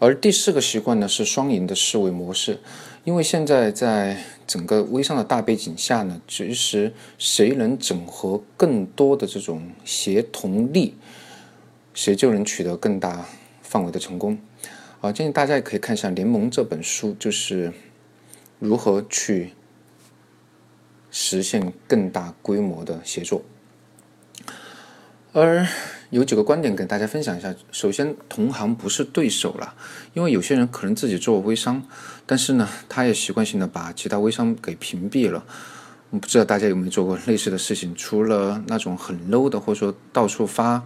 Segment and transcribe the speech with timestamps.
[0.00, 2.60] 而第四个习惯呢是双赢的思维模式，
[3.04, 10.94] 因为现在在整个微商的大背景下呢，其实谁能整合更多的这种协同力，
[11.92, 13.26] 谁就能取得更大
[13.60, 14.38] 范围的成功。
[15.00, 17.72] 啊，建议大家也可以看一下《联盟》这本书，就是
[18.58, 19.52] 如何去
[21.10, 23.42] 实现更大规模的协作。
[25.32, 25.66] 而
[26.10, 27.54] 有几个观点给大家分享一下。
[27.70, 29.74] 首先，同行不是对手了，
[30.14, 31.82] 因为有些人可能自己做微商，
[32.24, 35.44] 但是呢，他也习惯性的把其他微商给屏蔽了。
[36.10, 37.94] 我不知道大家有没有做过类似的事情？
[37.94, 40.82] 除了那种很 low 的，或者说到处发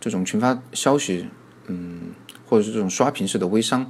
[0.00, 1.26] 这种群发消息，
[1.66, 2.14] 嗯，
[2.46, 3.86] 或者是这种刷屏式的微商，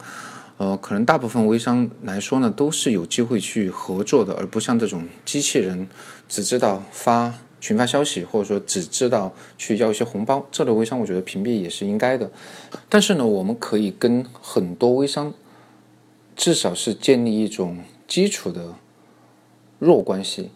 [0.57, 5.88] 呃，可能大部分微商来说呢，都是有机会去合作的，而不像这种机器人
[6.29, 7.33] 只知道发。
[7.62, 12.29] 群发消息，或者说只知道去要一些红包，这类微商我觉得屏蔽也是应该的。
[12.88, 15.33] 但是呢，我们可以跟很多微商，
[16.35, 18.74] 至少是建立一种基础的
[19.79, 20.51] 弱关系。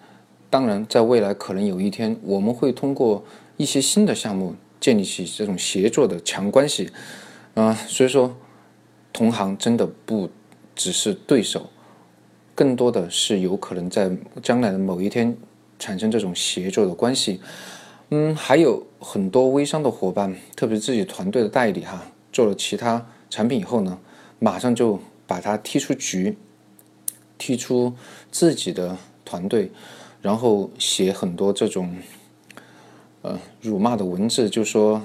[0.50, 3.24] 当然，在未来可能有一天，我们会通过
[3.56, 6.90] 一些新的项目建立起这种协作的强关系。
[7.54, 8.34] 啊，所以说，
[9.12, 10.28] 同行真的不
[10.74, 11.70] 只是对手，
[12.56, 14.10] 更多的是有可能在
[14.42, 15.36] 将来的某一天。
[15.78, 17.40] 产生这种协作的关系，
[18.10, 23.98] 嗯，还有很多微商的伙伴，特别是自己团队的代理哈，做了其他产品以后呢，
[24.38, 26.38] 马上就把他踢出局，
[27.36, 27.92] 踢出
[28.30, 29.70] 自己的团队，
[30.22, 31.96] 然后写很多这种
[33.22, 35.02] 呃辱骂的文字，就说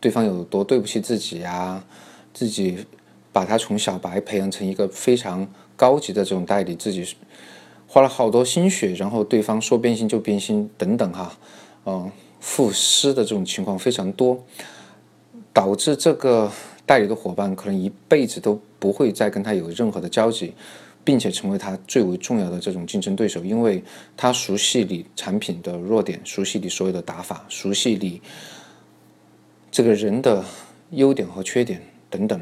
[0.00, 1.84] 对方有多对不起自己呀，
[2.32, 2.86] 自己
[3.32, 7.16] 把他从小白培养成一个非常高级的这种代理，自己。
[7.92, 11.38] 花了好多心血，然后对方说变心就变心，等等哈，
[11.84, 14.42] 嗯，赋诗的这种情况非常多，
[15.52, 16.50] 导致这个
[16.86, 20.54] 代理的伙伴可能一辈子都不会再跟他有任何的交集，
[21.04, 23.84] 并且成为他最为重要的这种竞争对手，因为
[24.16, 28.22] 他熟悉你产品的弱点，熟悉你所有的打法，熟悉你
[29.70, 30.42] 这个人的
[30.92, 32.40] 优点和缺点等等，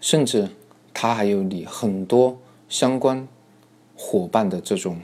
[0.00, 0.48] 甚至
[0.92, 2.38] 他还有你很多
[2.68, 3.26] 相关。
[3.96, 4.98] 伙伴的这种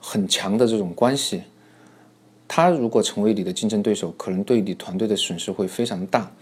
[0.00, 1.42] 很强的这种关系，
[2.46, 6.32] 他如果成为你的竞争对手，可能对你团队的损失会非常大。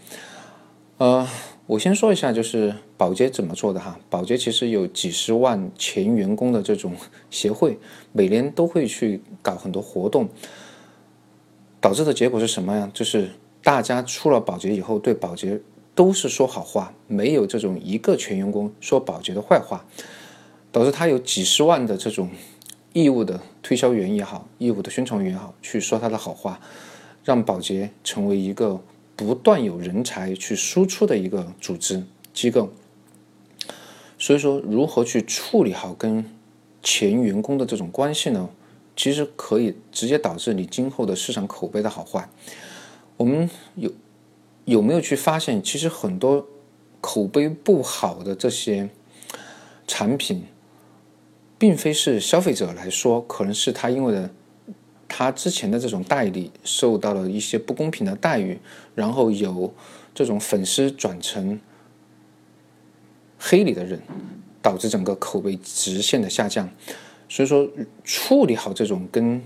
[0.98, 1.26] 呃，
[1.66, 3.98] 我先说一下，就是保洁怎么做的哈。
[4.08, 6.94] 保洁其实有几十万前员工的这种
[7.31, 7.78] 协会，
[8.12, 10.28] 每年都会去搞很多活动，
[11.81, 12.91] 导致的结果是什么呀？
[12.94, 13.31] 就是
[13.62, 15.60] 大家出了保洁以后，对保洁
[15.94, 19.84] 都是说好话，没有这种一个全员工说保洁的坏话。
[20.74, 22.28] 导致他有几十万的这种
[22.92, 26.58] 义务的推销员也好，义务的宣传员也好，去说他的好话，
[27.22, 28.82] 让保洁成为一个
[29.14, 32.02] 不断有人才去输出的一个组织
[32.32, 32.72] 机构。
[34.18, 36.24] 所以说，如何去处理好跟
[36.82, 38.50] 前员工的这种关系呢？
[38.96, 42.28] 其实可以直接导致你今后的市场口碑的好坏。
[43.16, 43.92] 我们有
[44.64, 46.44] 有没有去发现，其实很多
[47.00, 48.90] 口碑不好的这些
[49.86, 50.44] 产品。
[51.59, 54.31] 并非是消费者来说，可能是他因为的
[55.09, 58.59] 他之前的这种代理受到了一些不公平的待遇，
[58.94, 59.72] 然后有
[60.14, 61.60] 这种粉丝转成
[63.38, 64.00] 黑里的人，
[64.60, 66.69] 导致整个口碑直线的下降。
[67.28, 67.69] 所以说，
[68.03, 69.43] 处理好这种跟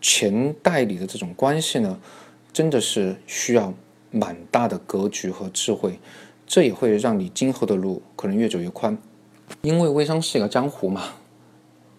[0.00, 2.00] 前代理的这种关系呢，
[2.52, 3.72] 真的是需要
[4.10, 5.98] 蛮大的格局和智慧，
[6.46, 8.96] 这也会让你今后的路可能越走越宽。
[9.60, 11.14] 因为微商是一个江湖嘛。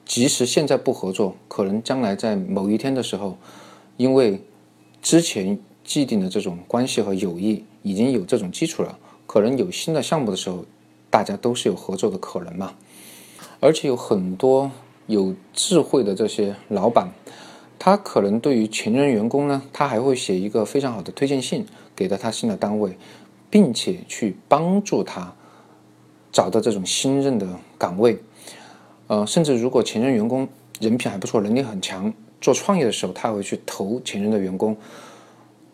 [0.05, 3.37] 即使现在不合作，可能将来在某一天的时候，
[3.97, 4.41] 因为
[5.01, 10.65] 之前既定的这种关系和友谊已经有这种基础了，可能有新的项目的时候，
[11.09, 12.73] 大家都是有合作的可能嘛。
[13.59, 14.69] 而且有很多
[15.07, 17.13] 有智慧的这些老板，
[17.79, 21.65] 他可能对于前任员工呢，他还会写一个非常好的推荐信
[21.95, 22.97] 给到他新的单位，
[23.49, 25.33] 并且去帮助他
[26.31, 28.19] 找到这种新任的岗位。
[29.07, 30.47] 呃，甚至如果前任员工
[30.79, 34.75] 人品还不错，能力很强，做创业的时候，他会去投前任的员工。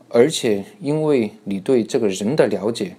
[0.09, 2.95] 而且，因为你对这个人的了解，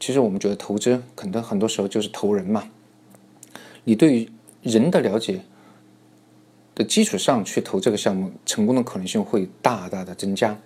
[0.00, 2.68] 其实我们觉得投资可能很多时候就是投人嘛。
[3.84, 4.28] 你对于
[4.62, 5.40] 人的了解
[6.74, 10.58] 的基础上去投这个项目，成功的可能性会大大的增加。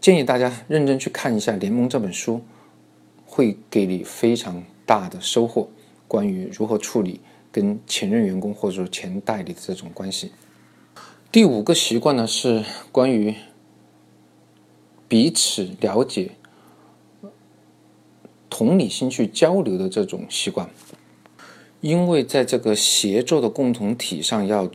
[0.00, 2.42] 建议大家认真去看一下《联盟》这本书，
[3.24, 5.70] 会给你非常大的收获。
[6.12, 10.30] 关于如何处理跟前任员工或者说前代理的这种关系，
[11.30, 12.62] 第五个习惯呢是
[12.92, 13.34] 关于
[15.08, 16.32] 彼此了解
[18.50, 20.68] 同理心去交流的这种习惯。
[21.80, 24.70] 因为在这个协作的共同体上，要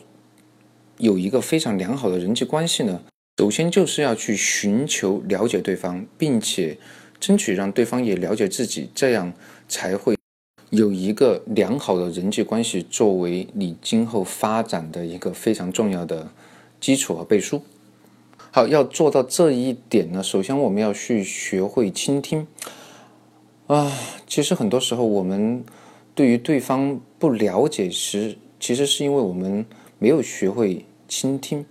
[0.98, 3.04] 有一个非常良好的人际关系呢，
[3.38, 6.80] 首先就是要去寻求了解对方，并且
[7.20, 9.32] 争取让对方也了解自己，这样
[9.68, 10.17] 才会
[10.70, 16.30] 有一个良好的人际关系作为你今后发展的一个非常重要的
[16.80, 17.62] 基础和背书。
[18.52, 22.48] 好，要做到这一点呢，首先我们要去学会倾听
[23.68, 23.92] 啊。
[24.26, 25.64] 其实很多时候我们。
[26.18, 29.64] 对于对方不了解时，其实是因为我们
[30.00, 31.64] 没有学会倾听。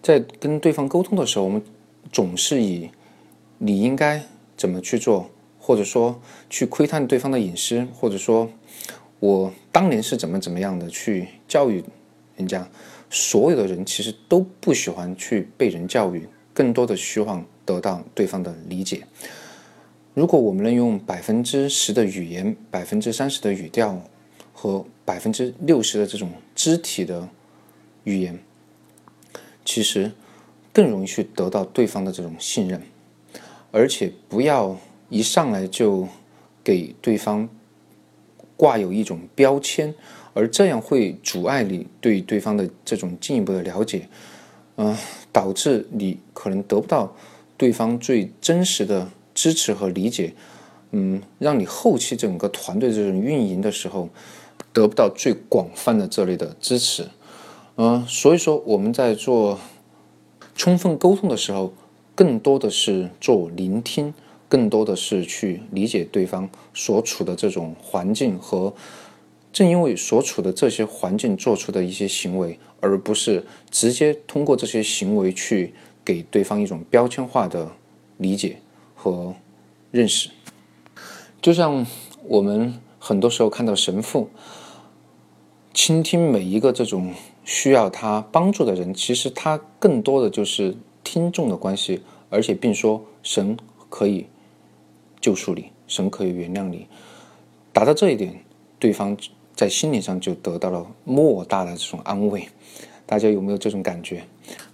[0.00, 1.62] 在跟对方沟通的时候，我们
[2.10, 2.88] 总是以
[3.60, 4.24] “你应该
[4.56, 5.28] 怎么去做”，
[5.66, 6.20] 或者说
[6.50, 8.50] 去窥探对方的隐私，或者说
[9.18, 11.82] 我当年是怎么怎么样的去教育
[12.36, 12.68] 人家。
[13.08, 19.06] 所有的人其实都不喜欢去被人教育，更多的希望得到对方的理解。
[20.12, 24.02] 如果我们能用百分之十的语言、百分之三十的语调
[24.52, 27.26] 和百分之六十的这种肢体的
[28.02, 28.38] 语言，
[29.64, 30.12] 其实
[30.74, 32.82] 更容易去得到对方的这种信任，
[33.70, 34.78] 而且不要
[35.08, 36.06] 一上来就
[36.62, 37.48] 给对方
[38.56, 39.94] 挂有一种标签，
[40.32, 44.08] 而这样会阻碍你对对方的这种进一步的了解，
[44.76, 44.96] 嗯，
[45.32, 47.14] 导致你可能得不到
[47.56, 49.08] 对方最真实的。
[49.36, 50.32] 支持和理解，
[50.92, 54.08] 嗯，让你后期整个团队这种运营的时候
[54.72, 57.08] 得不到最广泛的这类的支持，
[57.76, 59.58] 嗯，所以说我们在做
[60.54, 61.74] 充分沟通的时候，
[62.14, 64.14] 更多的是做聆听，
[64.48, 68.72] 更多的是去理解对方所处的这种环境和
[69.52, 75.72] 正因为所处的这些环境做出的一些行为，而不是直接通过这些行为去
[76.04, 77.70] 给对方一种标签化的
[78.18, 78.58] 理解。
[78.96, 79.34] 和
[79.90, 80.30] 认识，
[81.42, 81.86] 就像
[82.22, 84.30] 我们很多时候看到神父
[85.74, 87.12] 倾听每一个这种
[87.44, 92.00] 需要他帮助的人，其实他更多的就是听众的关系，
[92.30, 93.54] 而且并说神
[93.90, 94.26] 可以
[95.24, 96.86] 救赎你，神可以原谅你。
[97.72, 98.44] 达到这一点，
[98.78, 99.16] 对方
[99.56, 102.46] 在心理上就得到了莫大的这种安慰。
[103.06, 104.24] 大家有没有这种感觉？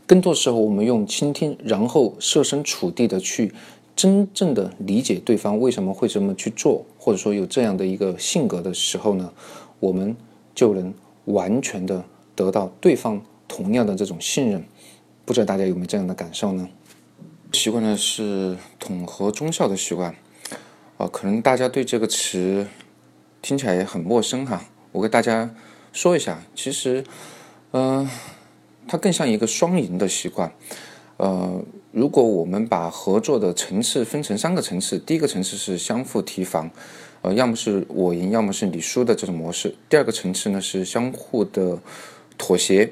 [0.08, 3.54] 更多时候，我们用倾听，然后设身处地的去。
[3.94, 9.32] 真正的理解对方为什么会这么去做，或者说有这样的一个性格的时候呢，
[9.78, 10.16] 我们
[10.54, 10.92] 就能
[11.26, 12.02] 完全的
[12.34, 14.64] 得到对方同样的这种信任。
[15.26, 16.66] 不知道大家有没有这样的感受呢？
[17.52, 20.14] 习惯呢是统合中效的习惯，
[21.00, 22.66] 啊，可能大家对这个词
[23.40, 24.62] 听起来也很陌生哈。
[24.92, 25.48] 我给大家
[25.94, 27.02] 说一下，其实，
[27.70, 28.06] 嗯，
[28.86, 30.52] 它更像一个双赢的习惯。
[31.16, 36.70] 呃，如果我们把合作的层次分成三个层次，第一个层次是相互提防，
[37.22, 41.78] 呃，要么是我赢，要么是你输的这种模式；第二个层次呢是相互的
[42.36, 42.90] 妥协；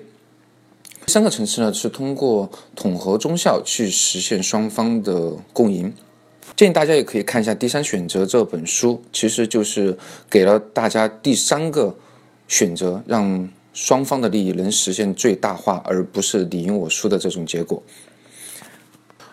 [1.07, 5.93] 三个层次呢是通过统合中效去实现双方的共赢。
[6.59, 9.97] 建议大家也可以看一下《第三选择》这本书，其实就是
[10.29, 11.95] 给了大家第三个
[12.49, 17.81] 选择，让双方的利益能实现最大化，而不是你赢我输的这种结果。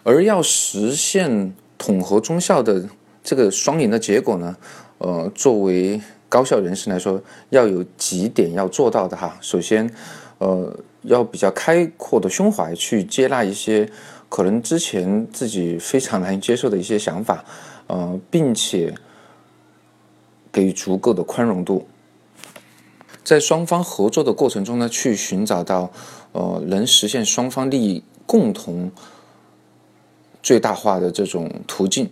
[0.03, 2.87] 而要实现统合中校的
[3.23, 4.55] 这个双赢的结果呢，
[4.99, 5.99] 呃，作为
[6.29, 9.35] 高校人士来说，要有几点要做到的哈。
[9.41, 9.89] 首先，
[10.37, 13.89] 呃，要比较开阔的胸怀去接纳一些
[14.29, 17.43] 可能之前自己非常难以接受的一些想法，
[17.87, 18.93] 呃，并且
[20.51, 21.87] 给予足够的宽容度，
[23.23, 25.91] 在双方合作的过程中呢，去寻找到
[26.31, 28.91] 呃能实现双方利益共同。
[30.43, 32.07] 最大化的这种途径，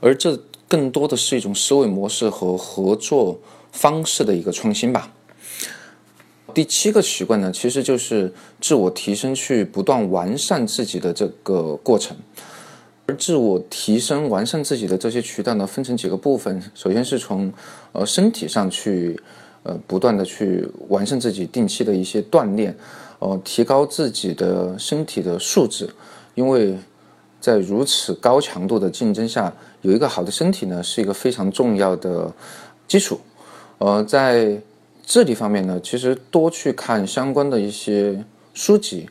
[0.00, 3.38] 而这更多的是一种思维模式和合作
[3.70, 5.12] 方式的一个创新吧。
[6.54, 12.16] 第七个习惯呢，其实就是自我提升，去不断完善自己的这个过程。
[13.06, 16.60] 而自我提升、完善自己的这些渠道呢，分成几个部分。
[16.74, 17.52] 首先是从
[17.92, 19.18] 呃身体上去
[19.62, 22.76] 呃不断的去完善自己，定期的一些锻炼，
[23.18, 25.88] 呃提高自己的身体的素质。
[26.34, 26.76] 因为
[27.40, 29.52] 在如此高强度的竞争下，
[29.82, 32.32] 有一个好的身体呢，是一个非常重要的
[32.86, 33.18] 基础。
[33.78, 34.60] 呃，在
[35.08, 38.22] 智力方面呢，其实多去看相关的一些
[38.52, 39.08] 书籍，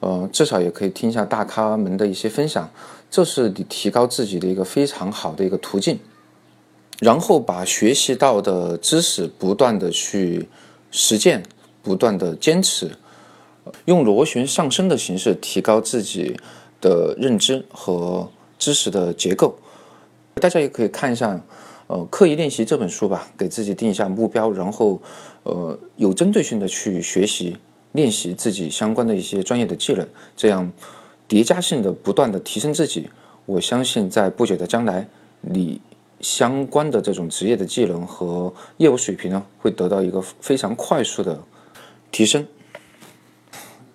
[0.00, 2.70] 呃，至少也可以听一下大咖们的一些分享，
[3.10, 5.98] 这是你提高自己的一个非常好的一个途径。
[7.00, 10.48] 然后把学习到的知识不断的去
[10.90, 11.42] 实践，
[11.82, 12.92] 不断的坚持，
[13.84, 16.36] 用螺旋上升的形式提高自己。
[16.80, 19.56] 的认知和知识的结构，
[20.34, 21.40] 大家也可以看一下，
[21.86, 25.00] 呃，刻意练习这本书吧，给自己定一下目标，然后，
[25.42, 27.56] 呃，有针对性的去学习、
[27.92, 30.72] 练习自己相关的一些专业的技能，这样
[31.28, 33.10] 叠加性的不断的提升自己。
[33.46, 35.06] 我相信在不久的将来，
[35.42, 35.78] 你
[36.20, 41.38] 相关的这种职业的技能和业务水平呢，会得到一个非常快速的
[42.10, 42.46] 提升。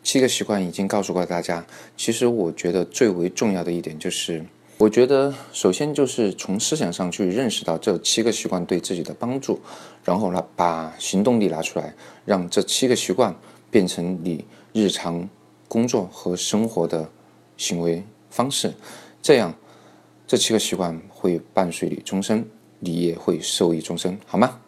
[0.04, 1.66] 七个习惯已经告诉过大家，
[1.98, 4.46] 其实我觉得最为重要的一点就是，
[4.80, 9.60] 我觉得首先就是从思想上去认识到这七个习惯对自己的帮助，
[10.06, 11.94] 然后呢，把行动力拿出来，
[12.24, 13.36] 让这七个习惯
[13.70, 15.28] 变成你日常
[15.68, 17.10] 工作和生活的
[17.58, 18.74] 行为方式。
[19.22, 19.54] 这样，
[20.26, 24.62] 这七个习惯会伴随你终身，你也会受益终身，好吗？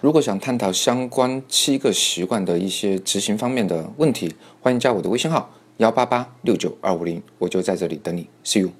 [0.00, 8.70] 如果想探讨相关七个习惯的一些执行方面的问题，欢迎加我的微信号幺八八六九二五零，我就在这里等你，See you。